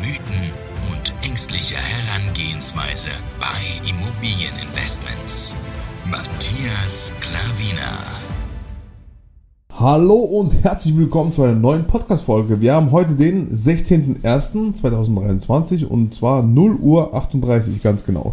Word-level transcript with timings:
Mythen 0.00 0.50
und 0.90 1.12
ängstliche 1.28 1.76
Herangehensweise 1.76 3.10
bei 3.38 3.60
Immobilieninvestments. 3.86 5.54
Matthias 6.10 7.12
Klavina. 7.20 7.98
Hallo 9.78 10.14
und 10.14 10.64
herzlich 10.64 10.96
willkommen 10.96 11.34
zu 11.34 11.42
einer 11.42 11.54
neuen 11.54 11.86
Podcast-Folge. 11.86 12.62
Wir 12.62 12.76
haben 12.76 12.92
heute 12.92 13.14
den 13.14 13.54
16.01.2023 13.54 15.84
und 15.84 16.14
zwar 16.14 16.42
0 16.42 16.76
Uhr 16.76 17.12
38 17.12 17.82
ganz 17.82 18.02
genau. 18.02 18.32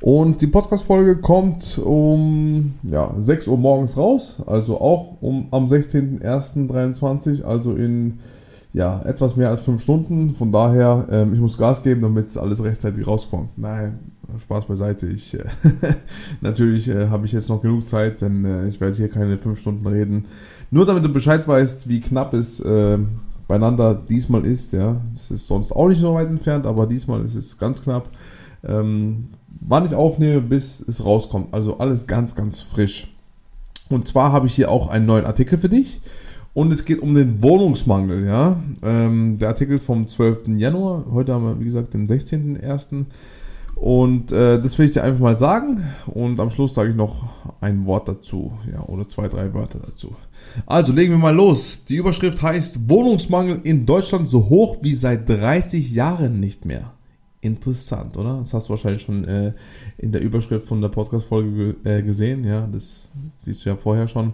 Und 0.00 0.42
die 0.42 0.48
Podcast-Folge 0.48 1.20
kommt 1.20 1.78
um 1.78 2.74
ja, 2.82 3.14
6 3.16 3.46
Uhr 3.46 3.58
morgens 3.58 3.96
raus, 3.96 4.38
also 4.46 4.80
auch 4.80 5.12
um, 5.20 5.46
am 5.52 5.66
16.01.23, 5.66 7.44
also 7.44 7.76
in 7.76 8.18
ja, 8.74 9.00
etwas 9.02 9.36
mehr 9.36 9.50
als 9.50 9.60
5 9.60 9.80
Stunden. 9.80 10.34
Von 10.34 10.50
daher, 10.50 11.06
ähm, 11.08 11.32
ich 11.32 11.40
muss 11.40 11.56
Gas 11.56 11.82
geben, 11.82 12.02
damit 12.02 12.36
alles 12.36 12.62
rechtzeitig 12.62 13.06
rauskommt. 13.06 13.56
Nein, 13.56 14.00
Spaß 14.42 14.66
beiseite. 14.66 15.06
Ich, 15.06 15.32
äh, 15.34 15.44
natürlich 16.40 16.88
äh, 16.88 17.06
habe 17.06 17.24
ich 17.24 17.32
jetzt 17.32 17.48
noch 17.48 17.62
genug 17.62 17.88
Zeit, 17.88 18.20
denn 18.20 18.44
äh, 18.44 18.66
ich 18.66 18.80
werde 18.80 18.96
hier 18.96 19.08
keine 19.08 19.38
5 19.38 19.58
Stunden 19.58 19.86
reden. 19.86 20.26
Nur 20.72 20.84
damit 20.86 21.04
du 21.04 21.08
Bescheid 21.08 21.46
weißt, 21.46 21.88
wie 21.88 22.00
knapp 22.00 22.34
es 22.34 22.58
äh, 22.58 22.98
beieinander 23.46 23.94
diesmal 23.94 24.44
ist. 24.44 24.72
Ja, 24.72 25.00
es 25.14 25.30
ist 25.30 25.46
sonst 25.46 25.70
auch 25.70 25.86
nicht 25.86 26.00
so 26.00 26.14
weit 26.14 26.28
entfernt, 26.28 26.66
aber 26.66 26.88
diesmal 26.88 27.24
ist 27.24 27.36
es 27.36 27.56
ganz 27.56 27.80
knapp. 27.80 28.08
Ähm, 28.64 29.28
wann 29.60 29.86
ich 29.86 29.94
aufnehme, 29.94 30.40
bis 30.40 30.80
es 30.80 31.04
rauskommt. 31.04 31.54
Also 31.54 31.78
alles 31.78 32.08
ganz, 32.08 32.34
ganz 32.34 32.60
frisch. 32.60 33.14
Und 33.88 34.08
zwar 34.08 34.32
habe 34.32 34.48
ich 34.48 34.54
hier 34.54 34.68
auch 34.68 34.88
einen 34.88 35.06
neuen 35.06 35.26
Artikel 35.26 35.58
für 35.58 35.68
dich. 35.68 36.00
Und 36.54 36.72
es 36.72 36.84
geht 36.84 37.00
um 37.00 37.14
den 37.14 37.42
Wohnungsmangel. 37.42 38.24
Ja? 38.24 38.62
Ähm, 38.82 39.36
der 39.38 39.48
Artikel 39.48 39.80
vom 39.80 40.06
12. 40.06 40.56
Januar. 40.56 41.04
Heute 41.12 41.34
haben 41.34 41.44
wir, 41.44 41.60
wie 41.60 41.64
gesagt, 41.64 41.94
den 41.94 42.06
16.01. 42.06 43.06
Und 43.74 44.30
äh, 44.30 44.60
das 44.60 44.78
will 44.78 44.86
ich 44.86 44.92
dir 44.92 45.02
einfach 45.02 45.20
mal 45.20 45.36
sagen. 45.36 45.82
Und 46.06 46.38
am 46.38 46.50
Schluss 46.50 46.74
sage 46.74 46.90
ich 46.90 46.96
noch 46.96 47.24
ein 47.60 47.86
Wort 47.86 48.08
dazu. 48.08 48.52
Ja, 48.72 48.84
oder 48.84 49.08
zwei, 49.08 49.26
drei 49.26 49.52
Wörter 49.52 49.80
dazu. 49.84 50.14
Also 50.64 50.92
legen 50.92 51.12
wir 51.12 51.18
mal 51.18 51.34
los. 51.34 51.84
Die 51.84 51.96
Überschrift 51.96 52.40
heißt 52.40 52.88
Wohnungsmangel 52.88 53.60
in 53.64 53.84
Deutschland 53.84 54.28
so 54.28 54.48
hoch 54.48 54.78
wie 54.82 54.94
seit 54.94 55.28
30 55.28 55.90
Jahren 55.90 56.38
nicht 56.38 56.64
mehr 56.64 56.92
interessant, 57.44 58.16
oder? 58.16 58.38
Das 58.38 58.54
hast 58.54 58.68
du 58.68 58.70
wahrscheinlich 58.70 59.02
schon 59.02 59.24
äh, 59.24 59.52
in 59.98 60.12
der 60.12 60.22
Überschrift 60.22 60.66
von 60.66 60.80
der 60.80 60.88
Podcast-Folge 60.88 61.76
äh, 61.84 62.02
gesehen, 62.02 62.44
ja, 62.44 62.66
das 62.66 63.10
siehst 63.38 63.64
du 63.64 63.70
ja 63.70 63.76
vorher 63.76 64.08
schon. 64.08 64.32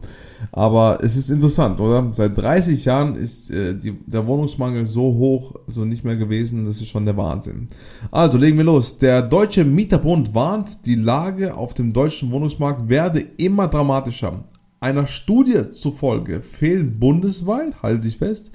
Aber 0.52 0.98
es 1.02 1.16
ist 1.16 1.30
interessant, 1.30 1.80
oder? 1.80 2.08
Seit 2.12 2.38
30 2.38 2.84
Jahren 2.84 3.14
ist 3.16 3.50
äh, 3.50 3.76
die, 3.76 3.98
der 4.06 4.26
Wohnungsmangel 4.26 4.86
so 4.86 5.02
hoch, 5.02 5.54
so 5.66 5.84
nicht 5.84 6.04
mehr 6.04 6.16
gewesen, 6.16 6.64
das 6.64 6.76
ist 6.76 6.88
schon 6.88 7.04
der 7.04 7.16
Wahnsinn. 7.16 7.68
Also 8.10 8.38
legen 8.38 8.56
wir 8.56 8.64
los. 8.64 8.98
Der 8.98 9.22
Deutsche 9.22 9.64
Mieterbund 9.64 10.34
warnt, 10.34 10.86
die 10.86 10.94
Lage 10.96 11.54
auf 11.56 11.74
dem 11.74 11.92
deutschen 11.92 12.30
Wohnungsmarkt 12.30 12.88
werde 12.88 13.24
immer 13.38 13.68
dramatischer. 13.68 14.44
Einer 14.78 15.06
Studie 15.06 15.72
zufolge 15.72 16.40
fehlen 16.40 16.98
bundesweit, 16.98 17.82
halte 17.82 18.08
ich 18.08 18.16
fest, 18.16 18.52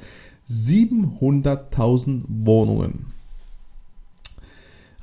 700.000 0.48 2.24
Wohnungen. 2.28 3.15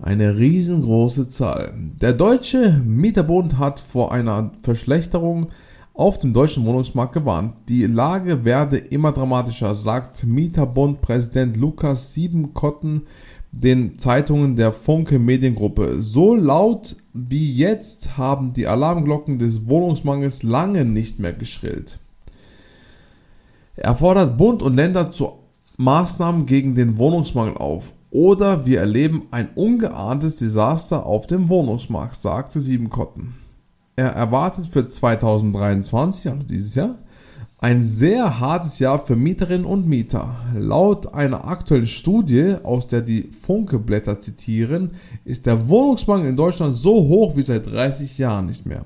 Eine 0.03 0.37
riesengroße 0.37 1.29
Zahl. 1.29 1.73
Der 2.01 2.13
Deutsche 2.13 2.83
Mieterbund 2.85 3.59
hat 3.59 3.79
vor 3.79 4.11
einer 4.11 4.51
Verschlechterung 4.65 5.51
auf 5.95 6.19
dem 6.19 6.33
deutschen 6.33 6.67
Wohnungsmarkt 6.67 7.13
gewarnt. 7.13 7.55
Die 7.69 7.87
Lage 7.87 8.45
werde 8.45 8.79
immer 8.79 9.13
dramatischer, 9.13 9.77
sagt 9.77 10.27
Mieterbund-Präsident 10.27 11.57
Lukas 11.57 12.15
Siebenkotten 12.15 13.03
den 13.53 13.97
Zeitungen 13.97 14.57
der 14.57 14.73
Funke 14.73 15.21
Mediengruppe. 15.21 16.03
So 16.03 16.35
laut 16.35 16.97
wie 17.13 17.55
jetzt 17.55 18.17
haben 18.17 18.55
die 18.55 18.67
Alarmglocken 18.67 19.39
des 19.39 19.69
Wohnungsmangels 19.69 20.43
lange 20.43 20.85
nicht 20.85 21.21
mehr 21.21 21.33
geschrillt. 21.33 22.01
Er 23.77 23.95
fordert 23.95 24.37
Bund 24.37 24.65
und 24.65 24.75
Länder 24.75 25.13
zu 25.13 25.35
Maßnahmen 25.77 26.47
gegen 26.47 26.75
den 26.75 26.99
Wohnungsmangel 26.99 27.57
auf 27.57 27.95
oder 28.13 28.67
wir 28.67 28.81
erleben 28.81 29.27
ein 29.31 29.49
ungeahntes 29.55 30.37
Desaster 30.37 31.07
auf 31.07 31.27
dem 31.27 31.49
Wohnungsmarkt, 31.49 32.15
sagte 32.15 32.61
Siebenkotten. 32.61 33.35
Er 33.97 34.11
erwartet 34.11 34.67
für 34.67 34.87
2023, 34.87 36.31
also 36.31 36.47
dieses 36.47 36.75
Jahr, 36.75 36.97
ein 37.59 37.83
sehr 37.83 38.41
hartes 38.41 38.81
Jahr 38.81 38.99
für 38.99 39.17
Mieterinnen 39.17 39.65
und 39.65 39.89
Mieter. 39.89 40.35
Laut 40.59 41.15
einer 41.15 41.47
aktuellen 41.47 41.87
Studie, 41.87 42.57
aus 42.63 42.87
der 42.87 43.01
die 43.03 43.31
Funke-Blätter 43.31 44.21
zitieren, 44.21 44.91
ist 45.25 45.47
der 45.47 45.69
Wohnungsmangel 45.69 46.29
in 46.29 46.37
Deutschland 46.37 46.75
so 46.75 46.95
hoch 46.95 47.37
wie 47.37 47.43
seit 47.43 47.67
30 47.67 48.19
Jahren 48.19 48.47
nicht 48.47 48.67
mehr. 48.67 48.85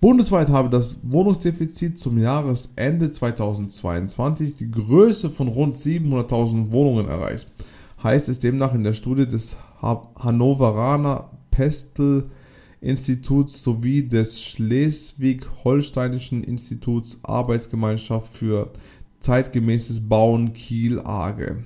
Bundesweit 0.00 0.48
habe 0.48 0.68
das 0.68 0.98
Wohnungsdefizit 1.02 1.98
zum 1.98 2.18
Jahresende 2.18 3.10
2022 3.10 4.56
die 4.56 4.70
Größe 4.70 5.30
von 5.30 5.48
rund 5.48 5.76
700.000 5.76 6.72
Wohnungen 6.72 7.08
erreicht 7.08 7.48
heißt 8.04 8.28
es 8.28 8.38
demnach 8.38 8.74
in 8.74 8.84
der 8.84 8.92
Studie 8.92 9.26
des 9.26 9.56
Hannoveraner 9.80 11.30
Pestel 11.50 12.26
Instituts 12.80 13.62
sowie 13.62 14.06
des 14.06 14.42
Schleswig-Holsteinischen 14.42 16.44
Instituts 16.44 17.18
Arbeitsgemeinschaft 17.22 18.36
für 18.36 18.70
zeitgemäßes 19.20 20.06
Bauen 20.06 20.52
Kiel 20.52 21.00
AGE. 21.00 21.64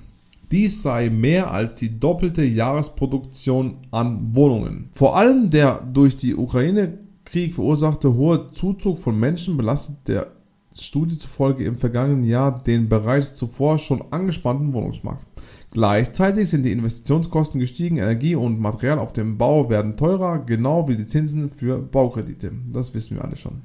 Dies 0.49 0.81
sei 0.81 1.09
mehr 1.09 1.51
als 1.51 1.75
die 1.75 1.99
doppelte 1.99 2.43
Jahresproduktion 2.43 3.77
an 3.91 4.33
Wohnungen. 4.33 4.89
Vor 4.93 5.17
allem 5.17 5.49
der 5.49 5.81
durch 5.81 6.15
die 6.15 6.35
Ukraine-Krieg 6.35 7.53
verursachte 7.53 8.13
hohe 8.13 8.51
Zuzug 8.53 8.97
von 8.97 9.19
Menschen 9.19 9.57
belastet 9.57 10.07
der 10.07 10.27
Studie 10.73 11.17
zufolge 11.17 11.65
im 11.65 11.77
vergangenen 11.77 12.23
Jahr 12.23 12.63
den 12.63 12.87
bereits 12.87 13.35
zuvor 13.35 13.77
schon 13.77 14.03
angespannten 14.11 14.73
Wohnungsmarkt. 14.73 15.25
Gleichzeitig 15.71 16.49
sind 16.49 16.63
die 16.63 16.71
Investitionskosten 16.71 17.59
gestiegen, 17.59 17.97
Energie 17.97 18.35
und 18.35 18.59
Material 18.59 18.97
auf 18.97 19.13
dem 19.13 19.37
Bau 19.37 19.69
werden 19.69 19.97
teurer, 19.97 20.39
genau 20.39 20.87
wie 20.87 20.95
die 20.95 21.05
Zinsen 21.05 21.51
für 21.51 21.77
Baukredite. 21.77 22.51
Das 22.71 22.93
wissen 22.93 23.17
wir 23.17 23.23
alle 23.23 23.35
schon. 23.35 23.61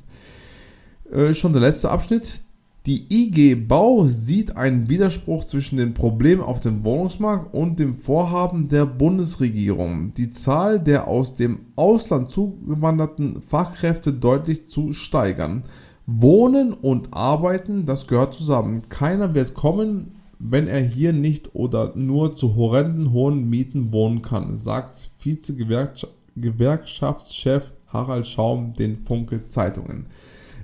Äh, 1.11 1.33
schon 1.33 1.53
der 1.53 1.63
letzte 1.63 1.91
Abschnitt. 1.91 2.43
Die 2.87 3.07
IG 3.11 3.55
Bau 3.55 4.07
sieht 4.07 4.59
einen 4.59 4.91
Widerspruch 4.91 5.45
zwischen 5.45 5.79
den 5.79 5.95
Problemen 5.95 6.43
auf 6.43 6.61
dem 6.61 6.85
Wohnungsmarkt 6.85 7.55
und 7.55 7.79
dem 7.79 7.97
Vorhaben 7.97 8.69
der 8.69 8.85
Bundesregierung, 8.85 10.13
die 10.13 10.31
Zahl 10.31 10.79
der 10.79 11.09
aus 11.09 11.33
dem 11.33 11.61
Ausland 11.77 12.31
zugewanderten 12.31 13.41
Fachkräfte 13.41 14.13
deutlich 14.13 14.69
zu 14.69 14.93
steigern. 14.93 15.63
Wohnen 16.07 16.75
und 16.75 17.15
Arbeiten, 17.15 17.87
das 17.87 18.07
gehört 18.07 18.35
zusammen. 18.35 18.83
Keiner 18.91 19.35
wird 19.35 19.55
kommen, 19.55 20.13
wenn 20.47 20.69
er 20.69 20.82
hier 20.82 21.15
nicht 21.15 21.55
oder 21.55 21.97
nur 21.97 22.37
zu 22.37 22.55
horrenden 22.55 23.12
hohen 23.12 23.49
Mieten 23.49 23.93
wohnen 23.93 24.21
kann, 24.21 24.56
sagt 24.56 25.11
Vize-Gewerkschaftschef 25.19 27.73
Harald 27.87 28.26
Schaum 28.26 28.75
den 28.75 28.99
Funke 28.99 29.49
Zeitungen. 29.49 30.05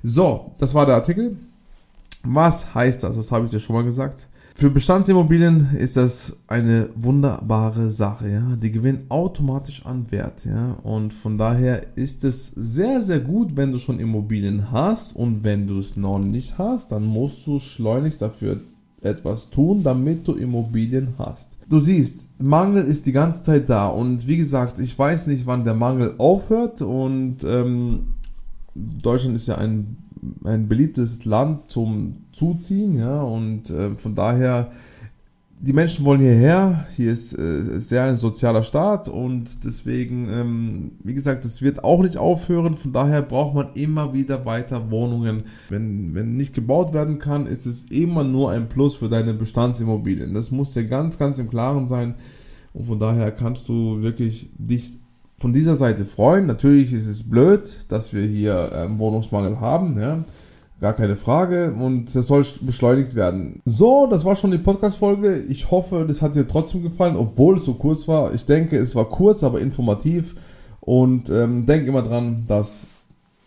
So, 0.03 0.53
das 0.59 0.75
war 0.75 0.85
der 0.85 0.97
Artikel. 0.97 1.39
Was 2.23 2.75
heißt 2.75 3.05
das? 3.05 3.17
Das 3.17 3.33
habe 3.33 3.47
ich 3.47 3.53
dir 3.53 3.59
schon 3.59 3.75
mal 3.75 3.85
gesagt. 3.85 4.29
Für 4.55 4.69
Bestandsimmobilien 4.69 5.71
ist 5.79 5.97
das 5.97 6.37
eine 6.47 6.91
wunderbare 6.95 7.89
Sache, 7.89 8.29
ja. 8.29 8.57
Die 8.57 8.71
gewinnen 8.71 9.07
automatisch 9.09 9.87
an 9.87 10.11
Wert, 10.11 10.45
ja. 10.45 10.77
Und 10.83 11.15
von 11.15 11.39
daher 11.39 11.97
ist 11.97 12.23
es 12.25 12.49
sehr, 12.49 13.01
sehr 13.01 13.21
gut, 13.21 13.57
wenn 13.57 13.73
du 13.73 13.79
schon 13.79 13.99
Immobilien 13.99 14.71
hast 14.71 15.17
und 15.17 15.43
wenn 15.43 15.67
du 15.67 15.79
es 15.79 15.97
noch 15.97 16.19
nicht 16.19 16.59
hast, 16.59 16.93
dann 16.93 17.07
musst 17.07 17.47
du 17.47 17.59
schleunigst 17.59 18.21
dafür 18.21 18.61
etwas 19.03 19.51
tun, 19.51 19.83
damit 19.83 20.27
du 20.27 20.35
Immobilien 20.35 21.15
hast. 21.19 21.57
Du 21.69 21.81
siehst, 21.81 22.29
Mangel 22.41 22.85
ist 22.85 23.07
die 23.07 23.13
ganze 23.13 23.43
Zeit 23.43 23.71
da. 23.71 23.89
Und 23.89 24.27
wie 24.27 24.37
gesagt, 24.37 24.79
ich 24.79 24.99
weiß 24.99 25.27
nicht, 25.27 25.47
wann 25.47 25.65
der 25.65 25.75
Mangel 25.75 26.15
aufhört. 26.19 26.83
Und 26.83 27.45
ähm, 27.45 28.15
Deutschland 28.75 29.37
ist 29.37 29.47
ja 29.47 29.57
ein, 29.57 29.97
ein 30.45 30.69
beliebtes 30.69 31.25
Land 31.25 31.71
zum 31.71 32.17
Zuziehen, 32.33 32.99
ja, 32.99 33.23
und 33.23 33.71
äh, 33.71 33.95
von 33.95 34.15
daher 34.15 34.71
die 35.63 35.75
Menschen 35.75 36.07
wollen 36.07 36.21
hierher. 36.21 36.87
Hier 36.97 37.13
ist 37.13 37.39
äh, 37.39 37.79
sehr 37.79 38.05
ein 38.05 38.17
sozialer 38.17 38.63
Staat 38.63 39.09
und 39.09 39.63
deswegen, 39.65 40.27
ähm, 40.31 40.93
wie 41.05 41.13
gesagt, 41.13 41.45
das 41.45 41.61
wird 41.61 41.85
auch 41.85 42.03
nicht 42.03 42.17
aufhören. 42.17 42.75
Von 42.75 42.93
daher 42.93 43.21
braucht 43.21 43.55
man 43.55 43.71
immer 43.75 44.15
wieder 44.15 44.47
weiter 44.47 44.91
Wohnungen. 44.91 45.45
Wenn, 45.69 46.15
wenn 46.15 46.37
nicht 46.37 46.55
gebaut 46.55 46.95
werden 46.95 47.19
kann, 47.19 47.47
ist 47.47 47.67
es 47.67 47.85
immer 47.85 48.25
nur 48.25 48.51
ein 48.51 48.71
Plus 48.71 48.97
für 48.97 49.11
deine 49.11 49.35
Bestandsimmobilien. 49.35 50.33
Das 50.33 50.51
muss 50.51 50.73
dir 50.73 50.87
ganz, 50.87 51.19
ganz 51.19 51.39
im 51.39 51.51
Klaren 51.51 51.89
sein. 51.89 52.15
Und 52.73 52.85
von 52.87 52.99
daher 52.99 53.31
kannst 53.31 53.69
du 53.69 54.01
wirklich 54.01 54.51
dich 54.57 54.99
von 55.37 55.53
dieser 55.53 55.77
Seite 55.77 56.07
freuen. 56.07 56.47
Natürlich 56.47 56.93
ist 56.93 57.07
es 57.07 57.29
blöd, 57.29 57.85
dass 57.89 58.15
wir 58.15 58.25
hier 58.25 58.71
ähm, 58.75 58.99
Wohnungsmangel 58.99 59.61
haben. 59.61 60.01
Ja. 60.01 60.25
Gar 60.81 60.95
keine 60.95 61.17
Frage. 61.17 61.73
Und 61.73 62.15
das 62.15 62.27
soll 62.27 62.45
beschleunigt 62.63 63.15
werden. 63.15 63.61
So, 63.65 64.07
das 64.11 64.25
war 64.25 64.35
schon 64.35 64.51
die 64.51 64.59
Podcast-Folge. 64.59 65.39
Ich 65.49 65.71
hoffe, 65.71 66.05
das 66.09 66.23
hat 66.23 66.35
dir 66.35 66.47
trotzdem 66.47 66.83
gefallen, 66.83 67.17
obwohl 67.17 67.57
es 67.57 67.65
so 67.65 67.75
kurz 67.75 68.09
war. 68.09 68.33
Ich 68.33 68.47
denke, 68.47 68.79
es 68.79 68.95
war 68.95 69.05
kurz, 69.05 69.45
aber 69.45 69.61
informativ. 69.61 70.35
Und 70.81 71.29
ähm, 71.29 71.67
denk 71.67 71.87
immer 71.87 72.03
dran, 72.03 72.45
dass 72.47 72.87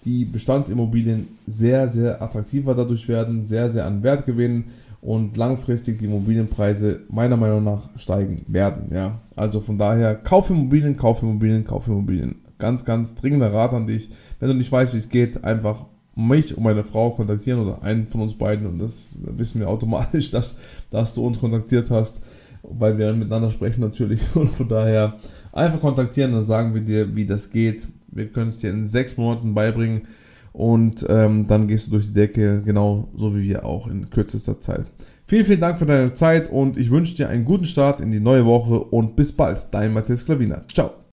die 0.06 0.26
Bestandsimmobilien 0.26 1.28
sehr, 1.48 1.88
sehr 1.88 2.22
attraktiver 2.22 2.76
dadurch 2.76 3.08
werden, 3.08 3.44
sehr, 3.44 3.70
sehr 3.70 3.86
an 3.86 4.04
Wert 4.04 4.26
gewinnen 4.26 4.66
und 5.02 5.36
langfristig 5.36 6.00
die 6.00 6.06
Immobilienpreise 6.06 7.02
meiner 7.10 7.38
Meinung 7.38 7.64
nach 7.64 7.90
steigen 7.98 8.38
werden. 8.48 8.90
Ja? 8.94 9.20
Also 9.36 9.60
von 9.60 9.78
daher, 9.78 10.16
kauf 10.16 10.50
Immobilien, 10.50 10.96
kauf 10.96 11.22
Immobilien, 11.24 11.66
kauf 11.66 11.88
Immobilien. 11.88 12.36
Ganz, 12.60 12.86
ganz 12.86 13.16
dringender 13.16 13.52
Rat 13.52 13.74
an 13.74 13.88
dich. 13.88 14.10
Wenn 14.40 14.50
du 14.50 14.56
nicht 14.56 14.72
weißt, 14.72 14.94
wie 14.94 14.98
es 14.98 15.10
geht, 15.10 15.44
einfach 15.44 15.86
mich 16.16 16.56
und 16.56 16.64
meine 16.64 16.84
Frau 16.84 17.12
kontaktieren 17.12 17.60
oder 17.60 17.82
einen 17.82 18.08
von 18.08 18.22
uns 18.22 18.38
beiden 18.38 18.68
und 18.68 18.80
das 18.80 19.18
wissen 19.22 19.60
wir 19.60 19.70
automatisch, 19.70 20.32
dass, 20.32 20.56
dass 20.90 21.14
du 21.14 21.26
uns 21.26 21.40
kontaktiert 21.40 21.90
hast, 21.90 22.22
weil 22.62 22.98
wir 22.98 23.14
miteinander 23.14 23.50
sprechen 23.50 23.82
natürlich 23.82 24.22
und 24.36 24.52
von 24.52 24.68
daher 24.68 25.18
einfach 25.52 25.80
kontaktieren, 25.80 26.34
dann 26.34 26.44
sagen 26.44 26.74
wir 26.74 26.82
dir, 26.82 27.16
wie 27.16 27.26
das 27.26 27.50
geht. 27.50 27.88
Wir 28.12 28.28
können 28.28 28.50
es 28.50 28.58
dir 28.58 28.70
in 28.70 28.88
sechs 28.88 29.18
Monaten 29.18 29.56
beibringen 29.56 30.04
und 30.52 31.06
ähm, 31.10 31.48
dann 31.48 31.68
gehst 31.68 31.88
du 31.88 31.92
durch 31.92 32.08
die 32.08 32.14
Decke, 32.14 32.62
genau 32.62 33.10
so 33.16 33.36
wie 33.36 33.44
wir 33.44 33.66
auch 33.66 33.88
in 33.88 34.10
kürzester 34.10 34.60
Zeit. 34.60 34.86
Vielen, 35.26 35.46
vielen 35.46 35.62
Dank 35.62 35.80
für 35.80 35.86
deine 35.86 36.14
Zeit 36.14 36.52
und 36.52 36.78
ich 36.78 36.92
wünsche 36.92 37.16
dir 37.16 37.30
einen 37.30 37.46
guten 37.46 37.66
Start 37.66 38.02
in 38.02 38.12
die 38.12 38.20
neue 38.20 38.46
Woche 38.46 38.80
und 38.80 39.16
bis 39.16 39.32
bald. 39.32 39.68
Dein 39.72 39.94
Matthias 39.94 40.26
Klavina. 40.26 40.62
Ciao. 40.68 41.03